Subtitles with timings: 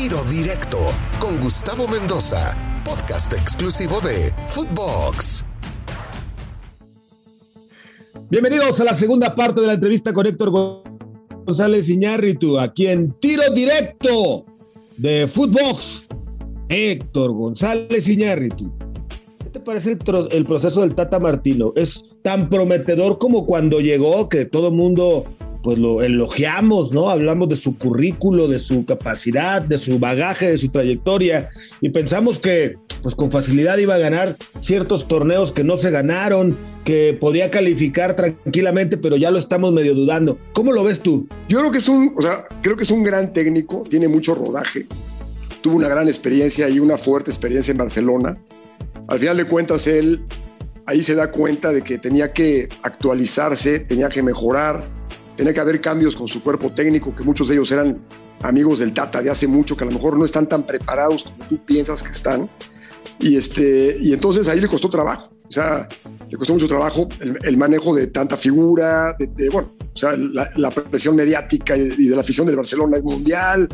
[0.00, 0.78] Tiro Directo
[1.18, 5.44] con Gustavo Mendoza, podcast exclusivo de Footbox.
[8.30, 10.52] Bienvenidos a la segunda parte de la entrevista con Héctor
[11.44, 14.46] González Iñárritu, aquí en Tiro Directo
[14.96, 16.06] de Footbox.
[16.68, 18.72] Héctor González Iñárritu.
[19.42, 21.72] ¿Qué te parece el, el proceso del Tata Martino?
[21.74, 25.24] ¿Es tan prometedor como cuando llegó que todo el mundo
[25.68, 27.10] pues lo elogiamos, ¿no?
[27.10, 31.50] Hablamos de su currículo, de su capacidad, de su bagaje, de su trayectoria
[31.82, 36.56] y pensamos que pues con facilidad iba a ganar ciertos torneos que no se ganaron,
[36.86, 40.38] que podía calificar tranquilamente, pero ya lo estamos medio dudando.
[40.54, 41.28] ¿Cómo lo ves tú?
[41.50, 44.34] Yo creo que es un, o sea, creo que es un gran técnico, tiene mucho
[44.34, 44.86] rodaje,
[45.60, 48.38] tuvo una gran experiencia y una fuerte experiencia en Barcelona.
[49.06, 50.22] Al final de cuentas, él
[50.86, 54.96] ahí se da cuenta de que tenía que actualizarse, tenía que mejorar,
[55.38, 57.94] tenía que haber cambios con su cuerpo técnico, que muchos de ellos eran
[58.42, 61.44] amigos del Tata de hace mucho, que a lo mejor no están tan preparados como
[61.48, 62.50] tú piensas que están.
[63.20, 65.32] Y, este, y entonces ahí le costó trabajo.
[65.48, 65.88] O sea,
[66.28, 71.14] le costó mucho trabajo el, manejo de tanta figura, de, bueno, o sea, la, presión
[71.14, 73.68] mediática y, de la afición del Barcelona es mundial.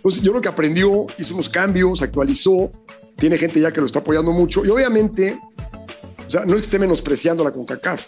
[0.00, 2.70] Pues yo creo que aprendió, hizo unos cambios, actualizó,
[3.16, 5.38] tiene gente ya que lo está apoyando mucho y obviamente,
[6.26, 8.06] o sea, no es que esté menospreciando la CONCACAF,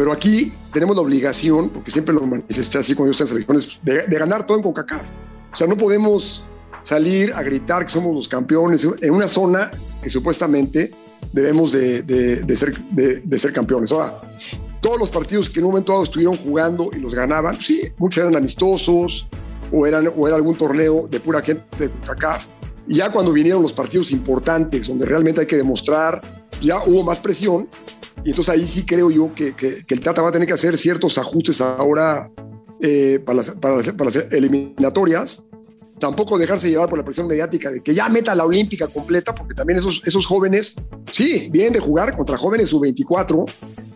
[0.00, 3.80] pero aquí tenemos la obligación, porque siempre lo manifesté así cuando yo estoy en selecciones,
[3.82, 5.10] de, ganar todo en CONCACAF.
[5.52, 6.42] O sea, no podemos
[6.80, 9.70] salir a gritar que somos los campeones en una zona
[10.02, 10.90] que supuestamente
[11.34, 12.02] debemos de,
[12.56, 13.92] ser, de, ser campeones.
[13.92, 14.14] Ahora,
[14.80, 18.22] todos los partidos que en un momento dado estuvieron jugando y los ganaban, sí, muchos
[18.22, 19.26] eran amistosos
[19.70, 22.46] o, eran, o era algún torneo de pura gente de CONCACAF.
[22.88, 26.22] Y ya cuando vinieron los partidos importantes, donde realmente hay que demostrar,
[26.62, 27.68] ya hubo más presión
[28.24, 29.54] y entonces ahí sí creo yo que,
[29.88, 32.30] el Tata va a tener que hacer ciertos ajustes ahora
[32.80, 35.44] eh, para, las, para, las, eliminatorias.
[35.98, 39.54] Tampoco dejarse llevar por la presión mediática de que ya meta la olímpica completa, porque
[39.54, 40.74] también esos, esos jóvenes,
[41.12, 43.44] sí, vienen de jugar contra jóvenes sub-24,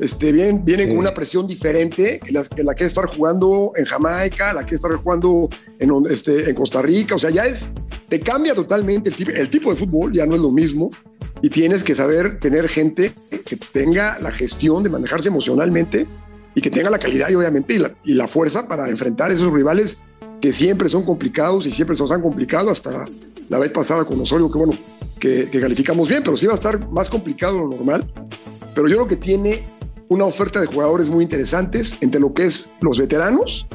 [0.01, 3.87] este, vienen, vienen con una presión diferente que la que, la que estar jugando en
[3.87, 5.49] Jamaica, la que estar jugando
[5.79, 7.15] en, este, en Costa Rica.
[7.15, 7.73] O sea, ya es,
[8.07, 10.91] te cambia totalmente el tipo, el tipo de fútbol, ya no es lo mismo
[11.43, 13.15] y tienes que saber tener gente
[13.45, 16.07] que tenga la gestión de manejarse emocionalmente
[16.55, 20.03] y que tenga la calidad y obviamente y la, fuerza para enfrentar esos rivales
[20.41, 23.05] que siempre son complicados y siempre nos han complicado hasta
[23.49, 24.79] la vez pasada con Osorio, que bueno,
[25.19, 28.05] que, que calificamos bien, pero sí va a estar más complicado de lo normal.
[28.75, 29.65] Pero yo creo que tiene
[30.09, 33.67] una oferta de jugadores muy interesantes entre lo que es los veteranos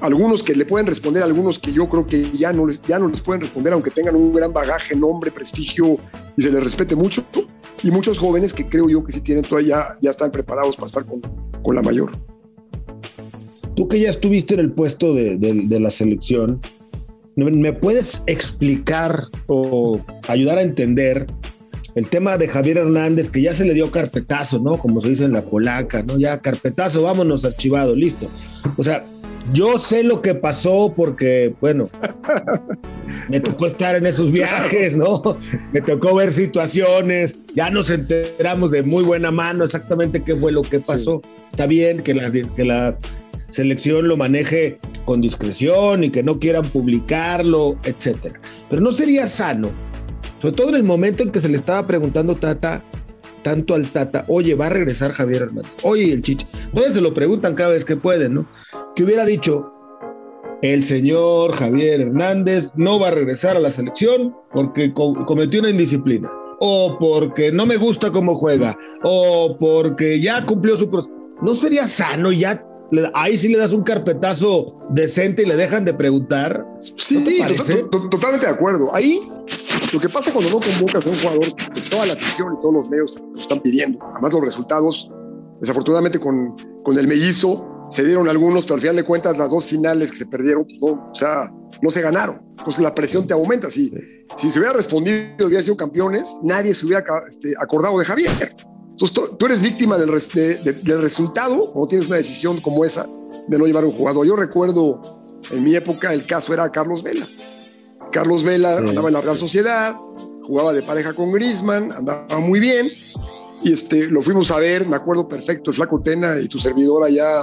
[0.00, 3.20] algunos que le pueden responder, algunos que yo creo que ya no, ya no les
[3.20, 5.98] pueden responder, aunque tengan un gran bagaje, nombre, prestigio
[6.36, 7.24] y se les respete mucho.
[7.82, 11.04] Y muchos jóvenes que creo yo que sí tienen todavía, ya están preparados para estar
[11.04, 11.20] con,
[11.62, 12.10] con la mayor.
[13.74, 16.60] Tú que ya estuviste en el puesto de, de la selección,
[17.36, 21.26] ¿me puedes explicar o ayudar a entender
[21.96, 24.78] el tema de Javier Hernández, que ya se le dio carpetazo, ¿no?
[24.78, 26.18] Como se dice en la polaca, ¿no?
[26.18, 28.28] Ya carpetazo, vámonos, archivado, listo.
[28.76, 29.06] O sea,
[29.52, 31.88] yo sé lo que pasó porque, bueno,
[33.28, 35.22] me tocó estar en esos viajes, ¿no?
[35.72, 40.62] Me tocó ver situaciones, ya nos enteramos de muy buena mano exactamente qué fue lo
[40.62, 41.22] que pasó.
[41.48, 42.98] Está bien que la, que la
[43.50, 48.40] selección lo maneje con discreción y que no quieran publicarlo, etcétera.
[48.68, 49.70] Pero no sería sano,
[50.40, 52.82] sobre todo en el momento en que se le estaba preguntando Tata,
[53.42, 56.48] tanto al Tata, oye, va a regresar Javier Hernández, oye, el Chicha.
[56.64, 58.48] Entonces se lo preguntan cada vez que pueden, ¿no?
[58.96, 59.72] Que hubiera dicho,
[60.62, 66.30] el señor Javier Hernández no va a regresar a la selección porque cometió una indisciplina,
[66.60, 71.14] o porque no me gusta cómo juega, o porque ya cumplió su proceso.
[71.42, 72.64] ¿No sería sano ya
[73.14, 76.66] ahí sí le das un carpetazo decente y le dejan de preguntar.
[76.96, 77.22] Sí,
[77.90, 78.94] totalmente de acuerdo.
[78.94, 79.20] Ahí
[79.92, 82.74] lo que pasa cuando no convocas a un jugador que toda la afición y todos
[82.74, 85.10] los medios lo están pidiendo, además los resultados,
[85.60, 89.64] desafortunadamente con, con el mellizo se dieron algunos, pero al final de cuentas las dos
[89.64, 91.52] finales que se perdieron, pues no, o sea,
[91.82, 92.42] no se ganaron.
[92.58, 93.70] Entonces la presión te aumenta.
[93.70, 93.92] Si,
[94.36, 98.30] si se hubiera respondido hubiera sido campeones, nadie se hubiera este, acordado de Javier.
[98.90, 100.10] Entonces tú, eres víctima del,
[100.82, 103.06] del resultado o tienes una decisión como esa
[103.46, 104.26] de no llevar un jugador.
[104.26, 104.98] Yo recuerdo
[105.50, 107.28] en mi época el caso era Carlos Vela.
[108.10, 109.94] Carlos Vela andaba en la Real Sociedad,
[110.42, 112.88] jugaba de pareja con Grisman, andaba muy bien.
[113.62, 117.04] Y este, lo fuimos a ver, me acuerdo perfecto, el Flaco Tena y tu servidor
[117.04, 117.42] allá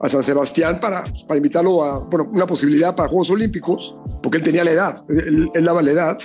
[0.00, 4.44] a San Sebastián para, para invitarlo a bueno, una posibilidad para Juegos Olímpicos, porque él
[4.44, 6.18] tenía la edad, él, daba la edad.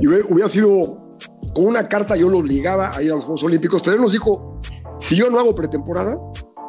[0.00, 1.16] Y hubiera sido,
[1.54, 4.12] con una carta yo lo obligaba a ir a los Juegos Olímpicos, pero él nos
[4.12, 4.60] dijo,
[4.98, 6.18] si yo no hago pretemporada,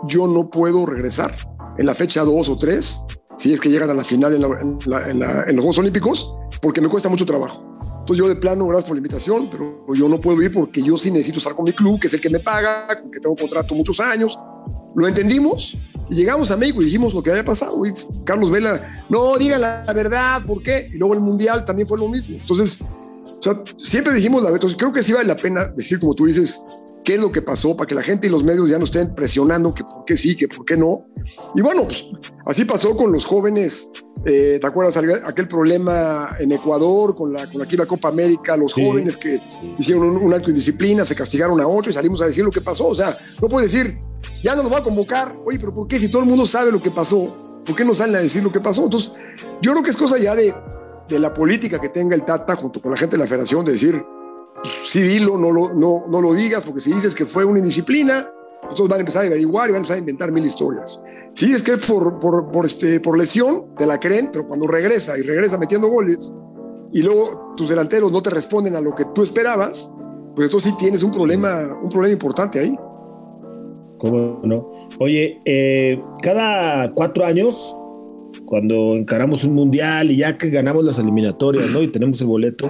[0.08, 1.34] yo no puedo regresar
[1.78, 3.02] en la fecha 2 o 3
[3.38, 7.26] si es que llegan a la final en, los Juegos Olímpicos, porque me cuesta mucho
[7.26, 7.64] trabajo.
[8.00, 10.98] Entonces yo de plano, gracias por la invitación, pero yo no puedo ir porque yo
[10.98, 13.76] sí necesito estar con mi club, que es el que me paga, que tengo contrato
[13.76, 14.40] muchos años.
[14.96, 15.78] Lo entendimos
[16.10, 17.86] y llegamos a México y dijimos lo que había pasado.
[17.86, 17.94] Y
[18.24, 20.90] Carlos Vela, no, diga la verdad, ¿por qué?
[20.94, 22.38] Y luego el Mundial también fue lo mismo.
[22.40, 24.58] Entonces, o sea, siempre dijimos la verdad.
[24.58, 26.64] Entonces, creo que sí vale la pena decir, como tú dices,
[27.08, 29.16] qué es lo que pasó para que la gente y los medios ya no estén
[29.16, 31.06] presionando que por qué sí, que por qué no.
[31.56, 32.10] Y bueno, pues
[32.46, 33.90] así pasó con los jóvenes.
[34.26, 38.58] Eh, ¿Te acuerdas aquel problema en Ecuador con la, con aquí la Copa América?
[38.58, 39.40] Los jóvenes que
[39.80, 42.60] hicieron un, acto de indisciplina, se castigaron a ocho y salimos a decir lo que
[42.60, 42.88] pasó.
[42.88, 43.98] O sea, no puede decir,
[44.44, 45.34] ya no nos va a convocar.
[45.46, 47.42] Oye, pero ¿por qué si todo el mundo sabe lo que pasó?
[47.66, 48.84] ¿Por qué no salen a decir lo que pasó?
[48.84, 49.14] Entonces,
[49.62, 50.54] yo creo que es cosa ya de,
[51.08, 53.72] de la política que tenga el Tata junto con la gente de la federación de
[53.72, 54.04] decir,
[54.64, 58.30] sí dilo, no lo, no, no lo digas, porque si dices que fue una indisciplina,
[58.64, 61.02] entonces van a empezar a averiguar y van a empezar a inventar mil historias.
[61.34, 65.18] Si es que por, por, por, este, por lesión, te la creen, pero cuando regresa
[65.18, 66.34] y regresa metiendo goles
[66.92, 69.92] y luego tus delanteros no te responden a lo que tú esperabas,
[70.36, 72.78] pues entonces sí tienes un problema, un problema importante ahí.
[73.98, 74.70] ¿Cómo no?
[75.00, 77.76] Oye, eh, cada cuatro años,
[78.46, 81.82] cuando encaramos un mundial y ya que ganamos las eliminatorias, ¿no?
[81.82, 82.70] Y tenemos el boleto,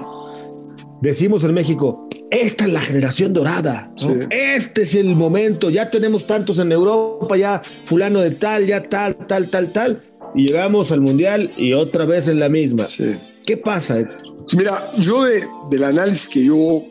[1.02, 3.94] decimos en México, esta es la generación dorada,
[4.30, 9.16] este es el momento, ya tenemos tantos en Europa, ya fulano de tal, ya tal,
[9.28, 10.04] tal, tal, tal,
[10.36, 12.86] y llegamos al Mundial y otra vez en la misma.
[13.46, 14.04] ¿Qué pasa?
[14.58, 16.84] Mira, yo de, del análisis que yo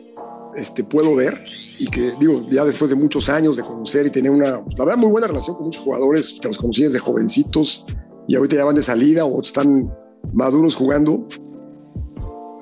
[0.55, 1.45] este, puedo ver,
[1.79, 4.97] y que digo, ya después de muchos años de conocer y tener una, la verdad,
[4.97, 7.85] muy buena relación con muchos jugadores que los conocí desde jovencitos
[8.27, 9.93] y ahorita ya van de salida o están
[10.33, 11.27] maduros jugando,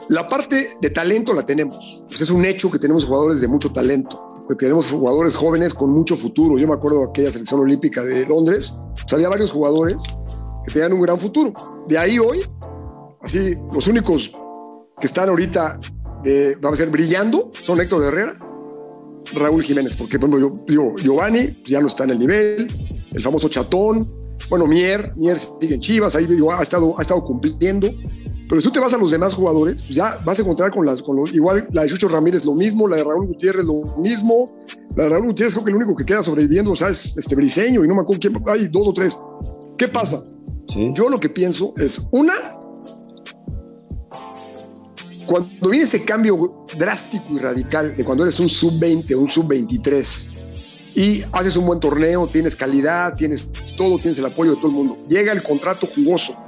[0.09, 2.03] la parte de talento la tenemos.
[2.07, 5.91] Pues es un hecho que tenemos jugadores de mucho talento, que tenemos jugadores jóvenes con
[5.91, 6.57] mucho futuro.
[6.59, 9.97] Yo me acuerdo de aquella selección olímpica de Londres, pues había varios jugadores
[10.65, 11.53] que tenían un gran futuro.
[11.87, 12.39] De ahí hoy,
[13.21, 14.31] así, los únicos
[14.99, 15.79] que están ahorita,
[16.23, 18.39] de, vamos a ser, brillando, son Héctor Herrera,
[19.33, 22.67] Raúl Jiménez, porque, bueno, yo, yo, Giovanni ya no está en el nivel,
[23.11, 27.89] el famoso Chatón, bueno, Mier, Mier sigue en Chivas, ahí ha estado, ha estado cumpliendo,
[28.47, 30.85] pero si tú te vas a los demás jugadores, pues ya vas a encontrar con
[30.85, 34.45] las, con igual la de Chucho Ramírez lo mismo, la de Raúl Gutiérrez lo mismo.
[34.95, 37.35] La de Raúl Gutiérrez creo que el único que queda sobreviviendo, o sea, es este
[37.35, 39.17] Briseño y no me acuerdo quién, hay dos o tres.
[39.77, 40.23] ¿Qué pasa?
[40.93, 42.33] Yo lo que pienso es, una,
[45.25, 50.29] cuando viene ese cambio drástico y radical de cuando eres un sub-20 o un sub-23
[50.95, 54.73] y haces un buen torneo, tienes calidad, tienes todo, tienes el apoyo de todo el
[54.73, 56.44] mundo, llega el contrato jugoso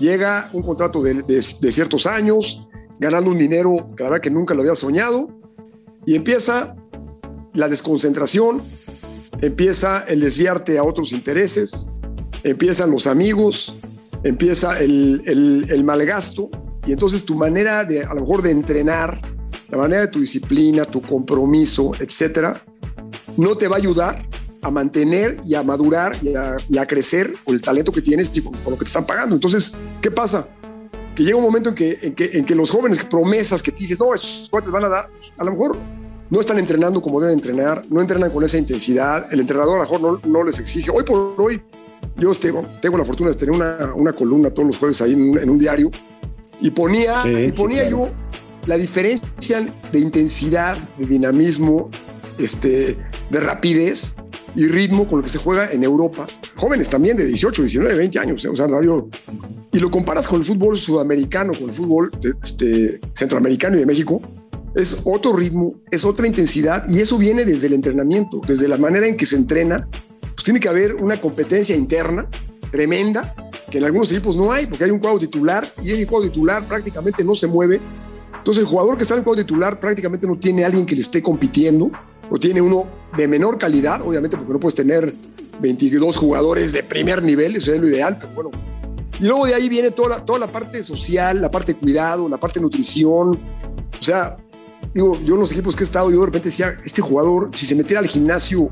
[0.00, 2.66] llega un contrato de, ciertos años,
[2.98, 5.28] ganando un dinero que la verdad que nunca lo había soñado,
[6.06, 6.74] y empieza
[7.52, 8.62] la desconcentración,
[9.40, 11.92] empieza el desviarte a otros intereses,
[12.42, 13.74] empiezan los amigos,
[14.24, 16.50] empieza el, el, el malgasto,
[16.86, 19.20] y entonces tu manera de, a lo mejor, de entrenar,
[19.68, 22.60] la manera de tu disciplina, tu compromiso, etcétera,
[23.36, 24.26] no te va a ayudar
[24.62, 26.34] a mantener y a madurar y
[26.76, 29.34] a, crecer con el talento que tienes y con, lo que te están pagando.
[29.34, 30.48] Entonces, ¿qué pasa?
[31.14, 33.80] Que llega un momento en que, en que, en que los jóvenes promesas que te
[33.80, 35.78] dices, no, estos cuates van a dar, a lo mejor
[36.30, 39.90] no están entrenando como deben entrenar, no entrenan con esa intensidad, el entrenador a lo
[39.90, 40.90] mejor no, les exige.
[40.90, 41.60] Hoy por hoy,
[42.16, 45.50] yo tengo, tengo la fortuna de tener una, una columna todos los jueves ahí en
[45.50, 45.90] un, diario
[46.60, 48.08] y ponía, y ponía yo
[48.66, 51.90] la diferencia de intensidad, de dinamismo,
[52.38, 52.96] este,
[53.28, 54.14] de rapidez
[54.54, 56.26] y ritmo con lo que se juega en Europa.
[56.56, 58.44] Jóvenes también de 18, 19, 20 años.
[58.44, 58.48] ¿eh?
[58.48, 58.66] O sea,
[59.72, 62.10] y lo comparas con el fútbol sudamericano, con el fútbol
[62.42, 64.20] este, centroamericano y de México.
[64.74, 69.06] Es otro ritmo, es otra intensidad y eso viene desde el entrenamiento, desde la manera
[69.06, 69.88] en que se entrena.
[70.20, 72.28] Pues tiene que haber una competencia interna
[72.70, 73.34] tremenda
[73.70, 76.66] que en algunos equipos no hay, porque hay un cuadro titular y ese cuadro titular
[76.66, 77.80] prácticamente no se mueve.
[78.36, 81.02] Entonces el jugador que está en el cuadro titular prácticamente no tiene alguien que le
[81.02, 81.90] esté compitiendo
[82.28, 82.86] o tiene uno
[83.16, 85.14] de menor calidad, obviamente porque no puedes tener
[85.60, 88.69] 22 jugadores de primer nivel, eso es lo ideal, pero bueno.
[89.20, 92.28] Y luego de ahí viene toda la, toda la parte social, la parte de cuidado,
[92.28, 93.38] la parte de nutrición.
[94.00, 94.36] O sea,
[94.94, 97.66] digo, yo en los equipos que he estado, yo de repente decía, este jugador, si
[97.66, 98.68] se metiera al gimnasio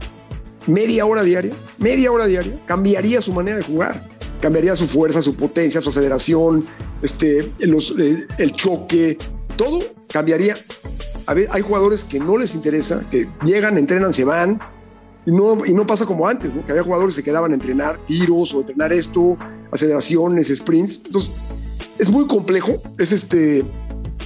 [0.66, 4.08] media hora diaria, media hora diaria, cambiaría su manera de jugar,
[4.40, 6.66] cambiaría su fuerza, su potencia, su aceleración,
[7.02, 9.16] este, eh, el choque,
[9.56, 10.56] todo cambiaría
[11.28, 14.60] hay jugadores que no les interesa, que llegan, entrenan, se van,
[15.28, 16.64] y no, y no pasa como antes, ¿no?
[16.64, 19.36] que había jugadores que se quedaban a entrenar tiros o entrenar esto,
[19.70, 21.02] aceleraciones, sprints.
[21.04, 21.32] Entonces,
[21.98, 23.62] es muy complejo, es, este,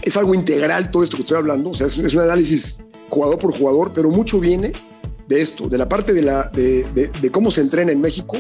[0.01, 3.53] es algo integral todo esto que estoy hablando, o sea, es, un análisis jugador por
[3.53, 4.71] jugador, pero mucho viene
[5.27, 8.37] de esto, de la parte de, la, de, de, cómo se entrena en México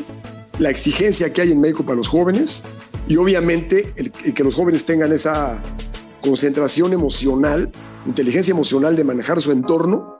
[0.60, 2.62] la exigencia que hay en México para los jóvenes
[3.08, 5.60] y obviamente el, que los jóvenes tengan esa
[6.20, 7.72] concentración emocional,
[8.06, 10.11] inteligencia emocional de manejar su entorno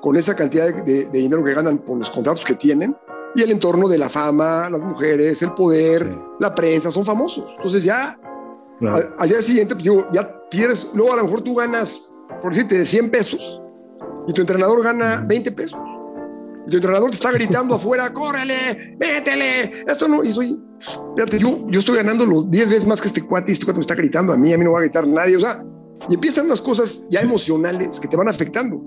[0.00, 2.96] con esa cantidad de, dinero que ganan por los contratos que tienen
[3.34, 7.44] y el entorno de la fama, las mujeres, el poder, la prensa, son famosos.
[7.56, 8.18] Entonces ya
[9.18, 12.78] al, día siguiente, pues digo, ya pierdes, luego a lo mejor tú ganas, por decirte,
[12.78, 13.62] de 100 pesos
[14.26, 15.78] y tu entrenador gana 20 pesos.
[16.66, 20.58] Y tu entrenador te está gritando afuera, córrele, métele, esto no, y soy,
[21.16, 23.78] fíjate, yo, yo estoy ganando los 10 veces más que este cuate y este cuate
[23.78, 25.62] me está gritando a mí, a mí no va a gritar nadie, o sea,
[26.08, 28.80] y empiezan las cosas ya emocionales que te van afectando.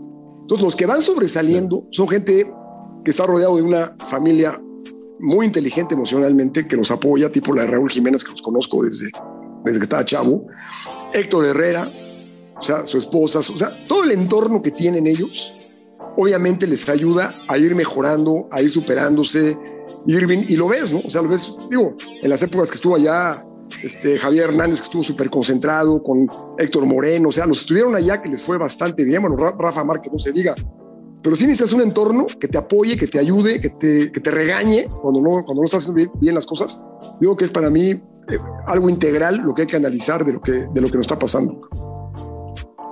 [0.43, 2.53] Entonces, los que van sobresaliendo son gente
[3.03, 4.61] que está rodeado de una familia
[5.19, 9.07] muy inteligente emocionalmente, que los apoya, tipo la de Raúl Jiménez, que los conozco desde,
[9.63, 10.47] desde que estaba chavo,
[11.13, 11.89] Héctor Herrera,
[12.59, 15.53] o sea, su esposa, o sea, todo el entorno que tienen ellos,
[16.17, 19.57] obviamente les ayuda a ir mejorando, a ir superándose,
[20.07, 20.99] Irving, y lo ves, ¿no?
[21.05, 23.45] O sea, lo ves, digo, en las épocas que estuvo allá
[23.83, 26.25] este, Javier Hernández, que estuvo súper concentrado, con
[26.57, 30.11] Héctor Moreno, o sea, los estuvieron allá que les fue bastante bien, bueno, Rafa Márquez,
[30.11, 30.55] no se diga,
[31.23, 34.29] pero sí necesitas un entorno que te apoye, que te ayude, que te, que te
[34.29, 36.81] regañe cuando no, cuando no estás haciendo bien, las cosas.
[37.21, 38.01] Digo que es para mí eh,
[38.65, 41.17] algo integral lo que hay que analizar de lo que, de lo que nos está
[41.17, 41.61] pasando.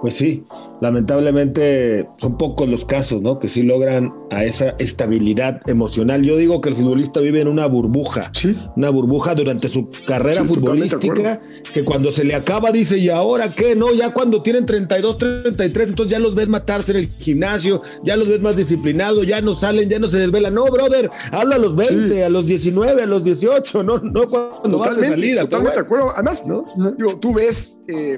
[0.01, 0.43] Pues sí,
[0.81, 3.38] lamentablemente son pocos los casos, ¿no?
[3.38, 6.24] Que sí logran a esa estabilidad emocional.
[6.24, 8.58] Yo digo que el futbolista vive en una burbuja, ¿Sí?
[8.75, 11.39] una burbuja durante su carrera futbolística,
[11.72, 13.75] que cuando se le acaba dice, ¿y ahora qué?
[13.75, 18.17] No, ya cuando tienen 32, 33, entonces ya los ves matarse en el gimnasio, ya
[18.17, 20.55] los ves más disciplinados, ya no salen, ya no se desvelan.
[20.55, 24.77] No, brother, habla a los 20, a los 19, a los 18, no, no cuando
[24.77, 26.12] totalmente, vas de Totalmente de acuerdo.
[26.15, 26.63] Además, ¿no?
[26.98, 27.79] digo, tú ves...
[27.88, 28.17] Eh,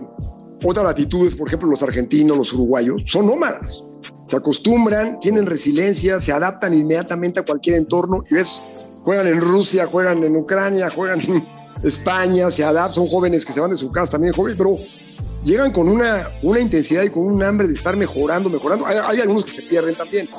[0.71, 3.81] otras latitudes, por ejemplo, los argentinos, los uruguayos, son nómadas.
[4.23, 8.61] Se acostumbran, tienen resiliencia, se adaptan inmediatamente a cualquier entorno y ves,
[9.03, 11.45] juegan en Rusia, juegan en Ucrania, juegan en
[11.83, 14.77] España, se adaptan, son jóvenes que se van de su casa también, jóvenes, pero
[15.43, 18.85] llegan con una, una intensidad y con un hambre de estar mejorando, mejorando.
[18.85, 20.29] Hay, algunos que se pierden también,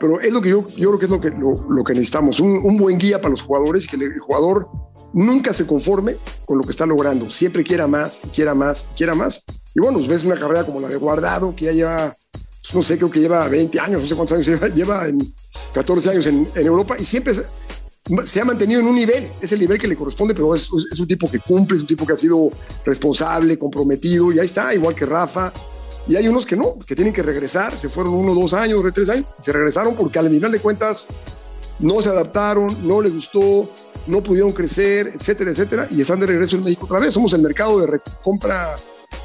[0.00, 2.58] pero es lo que yo, yo creo que es lo que, lo, que necesitamos, un,
[2.58, 4.68] un, buen guía para los jugadores, que el jugador
[5.12, 9.44] nunca se conforme con lo que está logrando, siempre quiera más, quiera más, quiera más.
[9.78, 12.96] Y bueno, ves una carrera como la de Guardado, que ya lleva, pues, no sé,
[12.96, 15.18] creo que lleva 20 años, no sé cuántos años lleva, en
[15.72, 17.32] 14 años en, Europa y siempre
[18.24, 21.06] se, ha mantenido en un nivel, es el nivel que le corresponde, pero es, un
[21.06, 22.50] tipo que cumple, es un tipo que ha sido
[22.84, 25.52] responsable, comprometido, y ahí está, igual que Rafa.
[26.08, 29.08] Y hay unos que no, que tienen que regresar, se fueron uno, dos años, tres
[29.10, 31.06] años, se regresaron porque al final de cuentas
[31.78, 33.70] no se adaptaron, no les gustó,
[34.08, 37.14] no pudieron crecer, etcétera, etcétera, y están de regreso en México otra vez.
[37.14, 38.74] Somos el mercado de compra,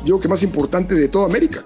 [0.01, 1.63] yo creo que más importante de toda América.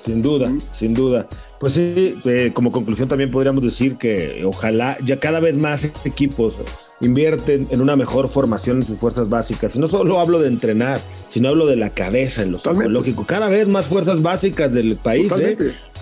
[0.00, 1.28] Sin duda, sin duda.
[1.60, 6.56] Pues sí, eh, como conclusión también podríamos decir que ojalá ya cada vez más equipos
[7.00, 9.76] invierten en una mejor formación en sus fuerzas básicas.
[9.76, 13.26] Y no solo hablo de entrenar, sino hablo de la cabeza, en lo psicológico.
[13.26, 15.32] Cada vez más fuerzas básicas del país.
[15.38, 15.56] ¿eh?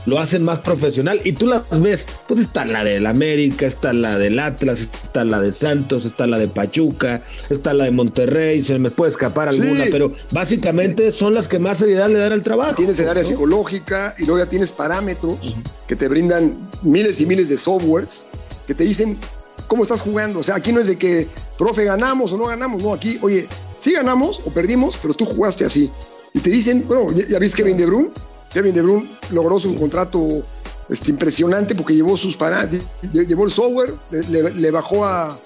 [0.07, 4.19] Lo hacen más profesional y tú las ves, pues está la del América, está la
[4.19, 8.79] del Atlas, está la de Santos, está la de Pachuca, está la de Monterrey, se
[8.79, 12.75] me puede escapar alguna, pero básicamente son las que más seriedad le dan al trabajo.
[12.75, 15.39] Tienes el área psicológica y luego ya tienes parámetros
[15.87, 18.27] que te brindan miles y miles de softwares
[18.67, 19.19] que te dicen
[19.67, 20.41] cómo estás jugando.
[20.41, 21.29] O sea, aquí no es de que,
[21.59, 25.65] profe, ganamos o no ganamos, no, aquí, oye, sí ganamos o perdimos, pero tú jugaste
[25.65, 25.91] así.
[26.33, 28.11] Y te dicen, bueno, ya, viste Kevin De Bruyne,
[28.53, 30.43] Kevin De Bruyne logró su contrato
[30.89, 32.71] este, impresionante porque llevó sus paradas,
[33.13, 35.39] llevó el software, le, bajó a,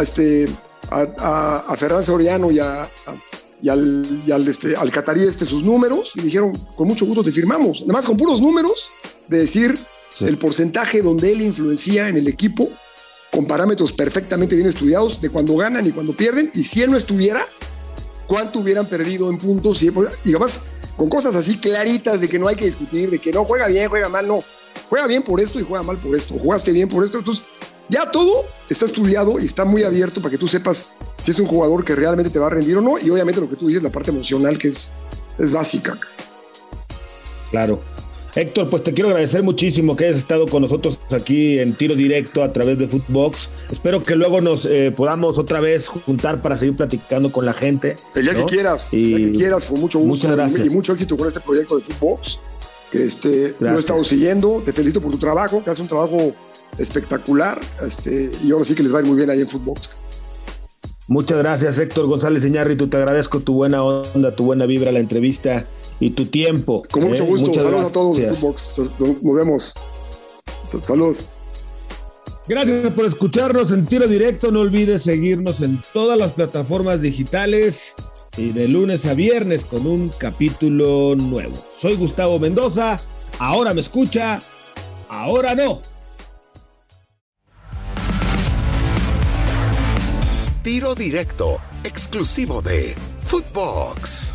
[0.00, 0.48] este,
[0.90, 6.12] a, a, Ferran Soriano y, y al, y al, este, al catarí este sus números
[6.14, 7.82] y dijeron, con mucho gusto te firmamos.
[7.82, 8.90] Además, con puros números,
[9.28, 9.78] de decir
[10.20, 12.68] el porcentaje donde él influencia en el equipo,
[13.32, 16.96] con parámetros perfectamente bien estudiados de cuando ganan y cuando pierden, y si él no
[16.96, 17.46] estuviera,
[18.26, 19.82] cuánto hubieran perdido en puntos.
[19.82, 20.62] Y, y además,
[20.96, 23.88] con cosas así claritas de que no hay que discutir, de que no juega bien,
[23.88, 24.40] juega mal, no.
[24.88, 26.34] Juega bien por esto y juega mal por esto.
[26.38, 27.18] Jugaste bien por esto.
[27.18, 27.44] Entonces,
[27.88, 31.46] ya todo está estudiado y está muy abierto para que tú sepas si es un
[31.46, 32.98] jugador que realmente te va a rendir o no.
[32.98, 34.92] Y obviamente lo que tú dices, la parte emocional que es,
[35.38, 35.98] es básica.
[37.50, 37.80] Claro.
[38.34, 42.44] Héctor, pues te quiero agradecer muchísimo que hayas estado con nosotros aquí en tiro directo
[42.44, 43.48] a través de Footbox.
[43.70, 47.96] Espero que luego nos eh, podamos otra vez juntar para seguir platicando con la gente.
[48.14, 50.28] El día que quieras, el día que quieras, con mucho gusto.
[50.28, 50.66] Muchas gracias.
[50.66, 52.38] Y, mucho éxito con este proyecto de Footbox,
[52.92, 54.62] que este, lo he estado siguiendo.
[54.64, 56.32] Te felicito por tu trabajo, que hace un trabajo
[56.78, 57.60] espectacular.
[57.84, 59.90] Este, y ahora sí que les va a ir muy bien ahí en Footbox.
[61.08, 62.86] Muchas gracias, Héctor González Iñárritu.
[62.86, 65.66] Te agradezco tu buena onda, tu buena vibra, la entrevista
[66.00, 66.82] y tu tiempo.
[66.90, 67.26] Con mucho ¿eh?
[67.26, 67.54] gusto.
[67.54, 68.72] Saludos a todos de Footbox.
[69.22, 69.74] Nos vemos.
[70.82, 71.26] Saludos.
[72.48, 74.50] Gracias por escucharnos en tiro directo.
[74.50, 77.94] No olvides seguirnos en todas las plataformas digitales
[78.36, 81.54] y de lunes a viernes con un capítulo nuevo.
[81.76, 82.98] Soy Gustavo Mendoza.
[83.38, 84.40] Ahora me escucha,
[85.08, 85.80] ahora no.
[90.62, 94.34] Tiro directo, exclusivo de Footbox.